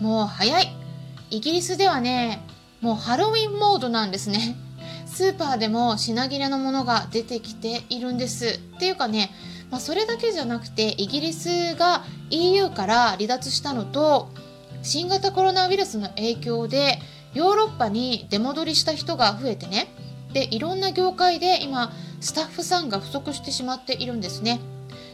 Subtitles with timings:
[0.00, 0.74] もう早い。
[1.30, 2.40] イギリスではね、
[2.80, 4.56] もうハロウィンモードなんですね。
[5.06, 8.60] スーパーでも品切れのものが出てきているんです。
[8.76, 9.30] っていうかね、
[9.70, 14.30] まあ、それだけじゃなくてイギリスが EU から離脱したのと
[14.82, 16.98] 新型コロナウイルスの影響で
[17.34, 19.88] ヨーロッパに出戻りした人が増えてね
[20.32, 24.60] でいろんな業界で今スタッフさんが不足してしまっているんですね。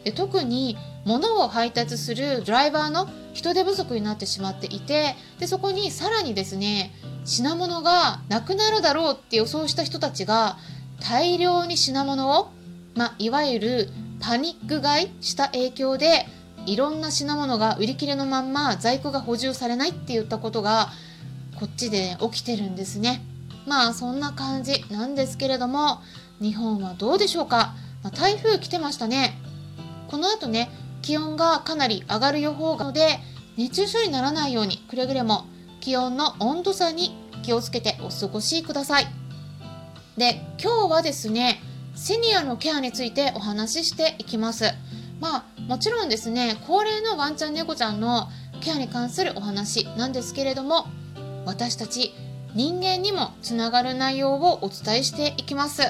[0.05, 6.93] で特に物を配達するドライバーの人手不足になってしまっていてでそこにさらにですね
[7.25, 10.57] 品物がなくなるだろうって予想した人たちが
[11.01, 12.53] 大量に品物を、
[12.95, 13.89] まあ、いわゆる
[14.21, 16.27] パニック買いした影響で
[16.67, 20.89] いろんな品物が売り切れのまんま在庫が補充されないって言ったことが
[21.59, 23.23] こっちで起きてるんですね。
[23.67, 26.01] まあそんな感じなんですけれども
[26.41, 29.39] 日本はどうでしょうか、まあ、台風来てましたね。
[30.15, 30.71] この後ね
[31.03, 33.19] 気温がかなり上がる予報なので
[33.57, 35.47] 熱中症にならないようにくれぐれも
[35.81, 39.09] 気温の温度差に気をつけてお過ごしください。
[40.17, 41.61] で今日はですね
[41.97, 44.67] シニアのケアについてお話ししていきます。
[45.21, 48.29] まあもちろんですね高齢のワンちゃん猫ちゃんの
[48.61, 50.87] ケアに関するお話なんですけれども
[51.45, 52.15] 私たち
[52.55, 55.83] 人間にもつながる内容をお伝えしていきます。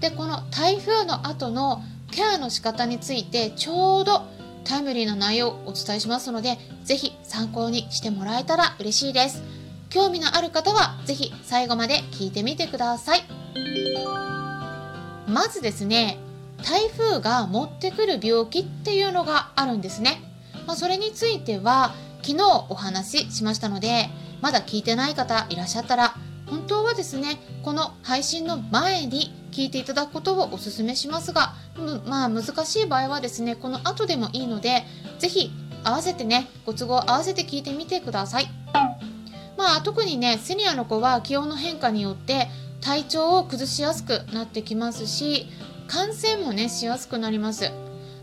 [0.00, 4.22] でこの台風の後のケアの仕方についてちょうど
[4.64, 9.42] タイムリーな内容をお伝えしますので是非参考にしてもらえたら嬉しいです。
[9.88, 13.22] 興味のある方は是非最後まで聞いてみてください。
[15.26, 16.18] まずですね
[16.64, 20.20] 台風が持ってくる病気っていうのがあるんですね、
[20.66, 24.08] まあ、それについては昨日お話ししましたので
[24.40, 26.14] まだ聞いてない方いらっしゃったら
[26.46, 31.54] 本当はですねこの配信の前に聞いていただくことをお勧めしますが
[32.06, 34.84] まあ難しい場合はですねこの後でもいいので
[35.18, 35.50] 是非
[35.84, 38.48] 合わせてねご都合合わせて聞いてみてください。
[39.56, 42.48] まあ特にねセニアの子は気温の変化によって
[42.80, 45.46] 体調を崩しやすくなってきますし
[45.86, 47.70] 感染もねしやすくなります。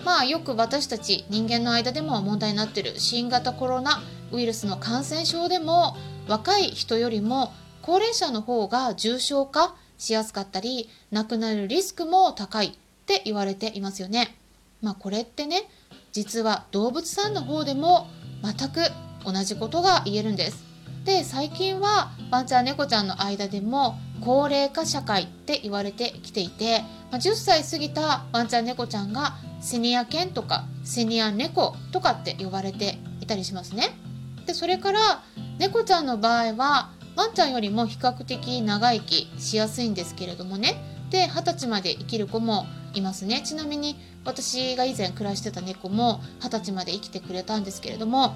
[0.04, 5.96] まあよく私たち人間の間でも問題になってる新型コロナウイルスの感染症でも
[6.28, 12.78] 若い人よりも高齢者の方が重症化しやすかったり亡くなるリスクも高い。
[13.08, 14.36] って言われていますよね。
[14.82, 15.64] まあこれってね
[16.12, 18.08] 実は動物さんの方でも
[18.44, 18.82] 全く
[19.24, 20.66] 同じことが言えるんです。
[21.06, 33.98] で最近はワンちゃん猫ちゃんの間でも高齢化社会って言われてきていて、ま、10歳過ぎたワンちゃん猫ちゃんがセニア犬とかセニア猫とかって呼ばれていたりしますね。
[34.46, 35.24] でそれから
[35.60, 40.76] 猫ちゃんの場合はワンちゃんよりも比較的長生きしやすいんですけれどもね
[41.10, 42.66] で二十歳まで生きる子も
[42.98, 48.36] いますねちなみに私が以前暮らしてた猫も二十歳まで生きてくれたんですけれども、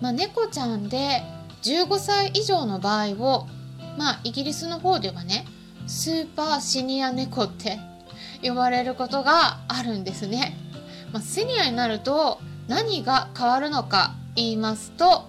[0.00, 1.22] まあ、猫ちゃんで
[1.62, 3.46] 15歳以上の場合を
[3.98, 5.46] まあイギリスの方ではね
[5.86, 7.78] スーパーシニア猫って
[8.42, 10.56] 呼ばれることがあるんですね。
[11.12, 15.28] まあ、シニアになると何が変わるのか言いますと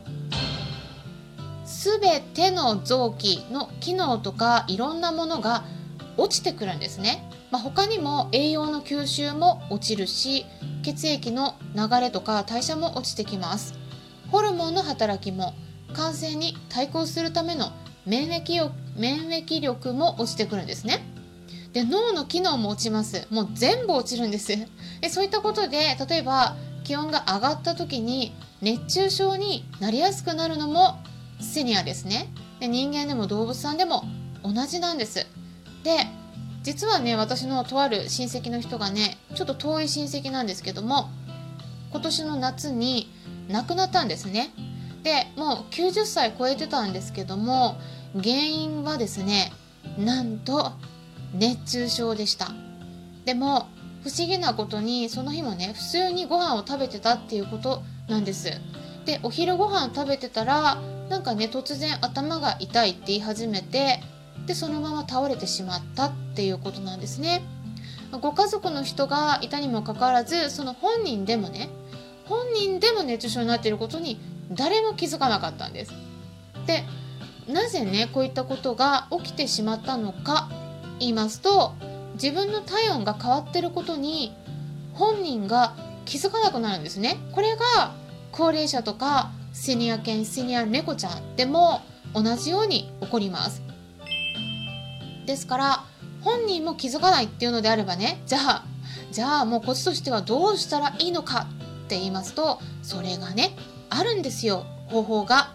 [1.66, 5.66] 全ての臓器の機能とかいろんなものが
[6.16, 7.30] 落ちてくるんですね。
[7.54, 10.48] まあ、他にも栄養の吸収も落ちるし
[10.82, 13.76] 血液の流れとか代謝も落ちてきます。
[14.32, 15.54] ホルモンの働きも
[15.94, 17.72] 感染に対抗するための
[18.08, 21.06] 免疫免疫力も落ちてくるんですね。
[21.74, 24.48] で脳の機能も落ちますもう全部落ちるんです
[25.02, 31.00] でそういったことで例えば気温が上がった時に熱中症になりやすくなるのも
[31.40, 32.30] セニアですね
[32.60, 34.06] で人間でも動物さんでも
[34.44, 35.26] 同じなんです
[35.84, 36.08] で
[36.64, 41.10] 実はね私のとある親戚の人がねちょっと遠い親戚なんですけども
[41.92, 43.12] 今年の夏に
[43.50, 44.50] 亡くなったんですね。
[45.04, 47.78] でもう90歳超えてたんですけども
[48.16, 49.52] 原因はですね
[49.98, 50.72] なんと
[51.34, 52.52] 熱中症でした。
[53.26, 53.68] でも
[54.04, 58.50] 不思議なことにその日もね普通にご飯を食べてたっていうことなんです。
[59.06, 60.78] でお昼ご飯食べてたら
[61.10, 64.00] なんかね突然頭が痛いって言い始めて
[64.46, 67.44] でそのまま倒れてしまったっていうことなんですね
[68.12, 71.70] ご家族の人がいたにもかかわらずその本人でもね
[72.26, 74.20] 本人でも熱中症になっていることに
[74.52, 75.94] 誰も気づかなかったんです
[76.68, 76.84] で
[77.52, 80.50] なぜねこういったことが起きてしまったのか
[81.00, 81.74] 言いますと
[82.14, 84.36] 自分の体温が変わってることに
[84.94, 85.76] 本人が
[86.06, 87.18] 気づかなくなるんですね。
[87.32, 87.94] これが
[88.32, 91.82] 高齢者とかシニア犬シニア猫ちゃんでも
[92.14, 93.62] 同じように起こります。
[95.26, 95.84] ですから
[96.22, 98.66] 本人も気づかないっていうのであればねじゃあ
[99.12, 101.48] じゃあもうコツとしてはどうしたらいいのか
[101.86, 103.56] って言いますとそれがね
[103.90, 105.54] あるんですよ方法が。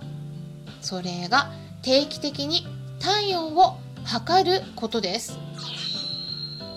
[0.80, 1.50] それが
[1.82, 2.66] 定期的に
[3.00, 5.38] 体温を測ることです。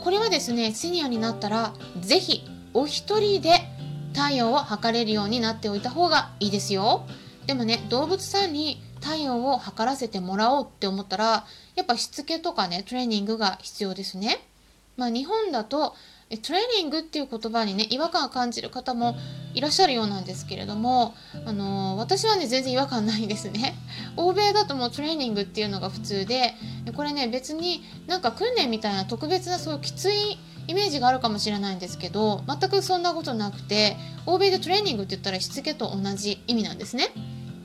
[0.04, 2.44] これはですねシニアになったら是非
[2.74, 3.52] お一人で
[4.14, 7.06] 体温を測れるようになっておいた方がいいですよ。
[7.46, 11.46] でもね動物さんに体温を測らせてもらおうって思ったら
[11.76, 14.40] やっぱしつけとかねトレーニングが必要ですね。
[14.98, 15.96] まあ、日本だと
[16.38, 19.16] トレーニングっていう言葉にね違和感を感じる方も
[19.54, 21.14] いらっしゃるようなんですけれども、
[21.46, 23.76] あのー、私はね全然違和感ないんですね
[24.16, 26.54] 欧米だともうトレーニングっていうのが普通で
[26.96, 30.38] これね別になんか訓練みたいな特別なそういうきつい
[30.68, 37.10] イメージがあるかもしれないんですけど全くそんなことなくて欧米でトレーニングって言ったらしつけと同じ意味なんですね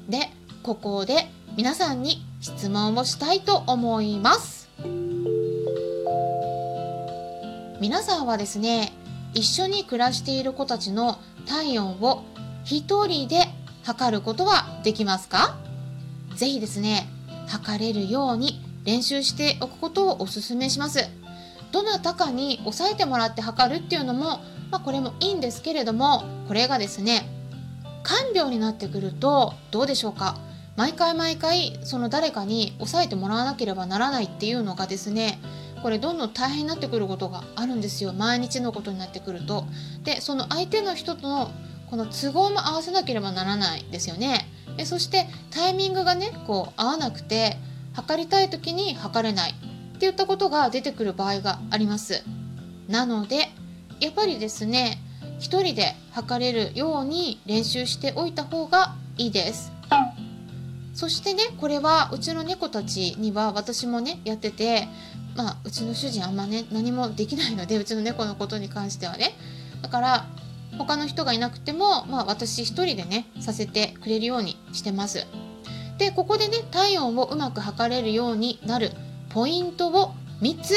[0.09, 0.31] で
[0.67, 4.69] ここで皆さんに質問をしたいと思います。
[7.81, 8.93] 皆さんはですね
[9.33, 12.25] 一緒に暮らしている子たちの体温を
[12.65, 13.45] 一人で
[13.85, 15.57] 測ることはできますか？
[16.35, 17.07] ぜひですね
[17.47, 21.09] 測れるように練習しておくことをお勧めします。
[21.71, 24.41] どなたかに押さえてもらって測るっていうのも、
[24.73, 27.31] まあ、これもいいんですけれどもこれがですね
[28.03, 30.37] 看病になってくるとどうでしょうか？
[30.77, 35.39] 毎回毎回その誰かに押さえてもらわなければならないっていうのがですね
[35.83, 39.65] これどんどん大変になってくることがあるんですよ毎日のことになってくると。
[40.05, 41.51] でその相手の人との
[41.91, 44.49] この都合も合わせなければならないですよね。
[44.77, 47.57] でそしてタイミングがねこう合わなくて
[47.95, 52.25] 測りたい時に測れないっていったことが出てくる場合があります。
[52.89, 53.51] なので
[54.01, 55.01] やっぱりですね
[55.39, 59.76] 1人で測れるように練習しておいた方がいいです。
[60.97, 64.89] そしてねこれはうちの猫たちには私もねやってて
[65.37, 69.35] まあうちの主人あんまね何もできないので うちの猫のことに関してはね。
[69.83, 70.27] だから
[70.79, 75.27] 他の人がいなくても、まあ、私一人でねさせてくれるようにしてます。
[75.99, 78.93] でここでね体温をうまく測れるようになる
[79.29, 80.75] ポイントを3つ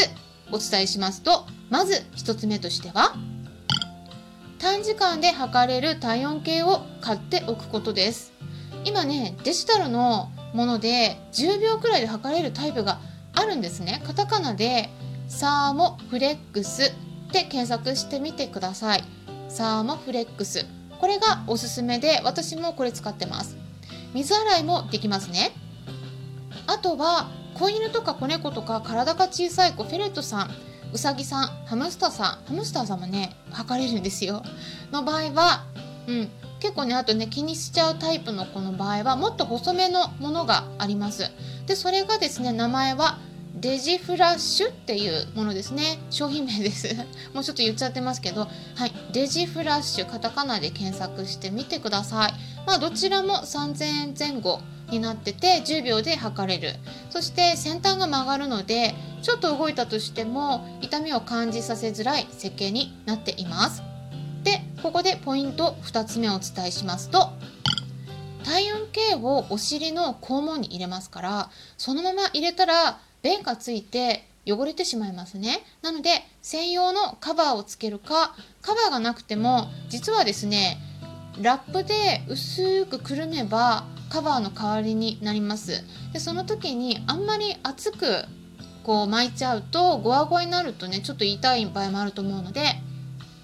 [0.51, 3.15] お伝えしますとまず1つ目としては
[4.57, 8.33] 短時間で測れる体温計を買っておくことです。
[8.85, 12.99] 今ねデジタルのもので10秒くらいで測れるタイプが
[13.33, 14.01] あるんですね。
[14.05, 14.89] カタカナで
[15.27, 16.93] サーモフレックス
[17.31, 19.03] で検索してみてください。
[19.47, 20.65] サーモフレックス。
[20.99, 23.55] これがおすすめで私もこれ使ってます。
[24.13, 25.51] 水洗いもできますね。
[26.67, 30.51] あとは子犬とか子猫とか体が小さい子フェレットさん
[30.93, 34.41] うさぎさんハムスターさんハムスターさんもね測れるんですよ。
[34.91, 35.65] の場合は
[36.07, 36.29] うん
[36.59, 41.31] 結構ねあとね気にしちゃうタイプの子の場合はもっと細めのものがあります。
[41.65, 43.17] でそれがですね名前は
[43.55, 45.99] デジフラッシュっていうものですね。
[46.09, 46.95] 商品名です。
[47.33, 48.47] もうちょっと言っちゃってますけど。
[48.75, 48.91] はい。
[49.11, 52.33] デジフラッシュカタカナで検索してみてください。
[52.65, 56.75] まあどちらも3000円前後になってて10秒で測れる。
[57.09, 63.88] そして先端が曲がるのでちょっと動いたとしても痛みを感じさせづらい設計になっています。
[64.43, 67.29] でここでポイント2つ目をお伝えしますと
[68.45, 75.59] 体温計をお尻の肛門に入れますからそのまま入れたら便がついて汚れてしまいますね。
[75.81, 76.09] なので
[76.41, 80.79] 専用のカバーをつけるかカバーがなくても実はですね
[81.39, 85.83] ラップで薄くくるめばカバーの代わりになります。
[86.13, 88.25] でその時にあんまり厚く
[88.83, 92.61] こう巻いちゃうとゴワゴワになるとねちょっと痛い場合もあると思うので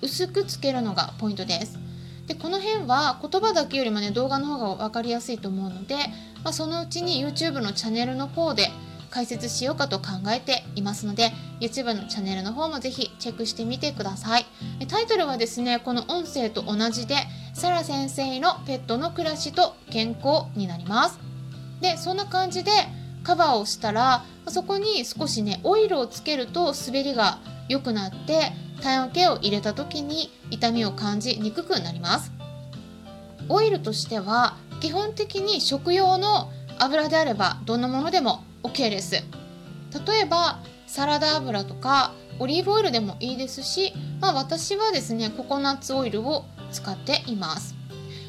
[0.06, 1.80] 薄くつけるのがポイントです。
[2.28, 5.96] でこの辺は言葉だけよりもね動画の方が分かりやすいと思うので、
[6.44, 8.70] まあ、そのうちに YouTube のチャンネルの方で
[9.12, 14.46] 解説しようかと考えていますので YouTube のチャンネルの方もぜひチェックしてみてください。
[14.88, 17.16] タイトルはですねこの音声と同じで
[17.54, 21.20] サラ先生のペットの暮らしと健康になります。
[21.82, 22.72] でそんな感じで
[23.24, 32.32] カバーをしたらそこに少しねオイルをつけると滑りが良くなって体温計を入れた時に痛みを感じにくくなります。
[33.50, 39.16] オイルとしては基本的に食用の油であればどんなものでも OK です。
[39.16, 39.24] 例
[40.22, 47.76] えばサラダ油とかオリーブオイルでもいいですし、まあ、私はですねココナッツオイルを使っています。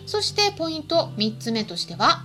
[0.06, 2.22] そしてポイント3つ目としては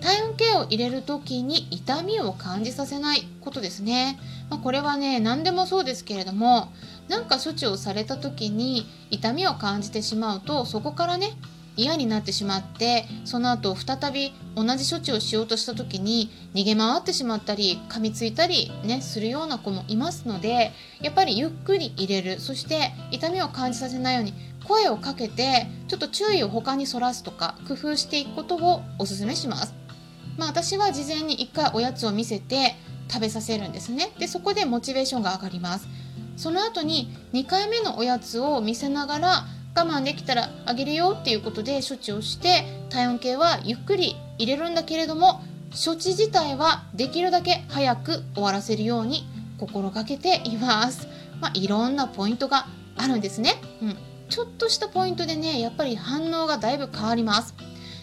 [0.00, 3.28] 体温計を入れる時に痛みを感じさせない。
[3.42, 4.18] ことですね、
[4.50, 6.72] まあ、これはね何でもそうですけれども
[7.08, 11.30] なんか処置をされた時に痛みを感じてしまうとそこからね
[11.76, 24.34] 嫌になってしまってその後再び同じ処置をしようとした時に逃げ回ってしまったり噛みついたりねするような子もいますのでやっぱりゆっくり入れるそして痛みを感じさせないように
[24.68, 29.74] 声をかけてちょっと注意を他にそらすとか工夫していくことをおすすめします。
[30.38, 32.76] まあ、私は事前に1回おやつを見せて
[33.12, 35.88] 食べさせるんですねでそこでモチベーションが上がります
[36.36, 45.42] その後に2回目のおやつを見せながら我慢できたらあげるよっていうことで処置をして体温計はゆっくり入れるんだけれども
[45.72, 49.24] 処置自体はできるだけ早く終わらせるように
[49.58, 51.08] 心がけています。
[51.40, 52.66] まあ、いろんなポイントが
[52.96, 53.54] あるんですね。
[53.80, 53.96] うん、
[54.28, 57.54] ちょっとしたポイントでねやっぱり反応がだいぶ変わります。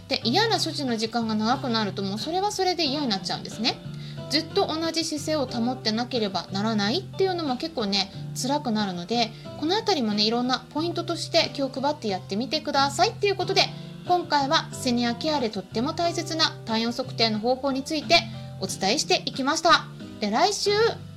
[0.08, 3.78] で嫌な処置の時間が長くなるともうそれはそれで嫌になっちゃうんですね。
[4.30, 13.64] ずっと同じ姿勢を保ってなければならないっていうのも結構ね辛くなるのでこの辺りもねいろんなポイントとして気を配ってやってみてくださいっていうことで
[14.08, 18.16] 今回はセニアケアでとっても大切な体温測定の方法について
[18.60, 19.86] お伝えしていきました。
[20.20, 20.72] で来週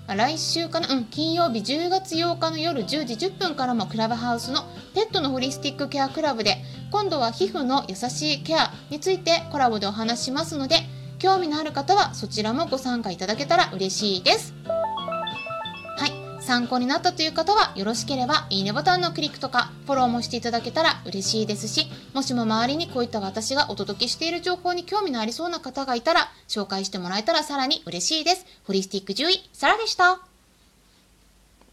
[0.09, 0.89] 来週かな？
[0.89, 4.63] うん金曜日10月8日の夜10時10分からもクラブハウスの
[4.95, 6.57] ペットのホリスティックケアクラブで
[6.91, 10.77] 今度は皮膚の優しいケアについてコラボでお話ししますので
[11.23, 14.53] 興味のある方はそちらもご参加いただけたら嬉しいです。
[14.65, 28.45] はい、参考になったという方はよろしければいいねボタンのクリックとかフォローもしていただけたら嬉しいですし、もしも周りにこういった私がお届けしている情報に興味のありそうな方がいたら紹介してもらえたらさらに嬉しいです。
[28.65, 30.32] ホリスティック獣医、サラでした。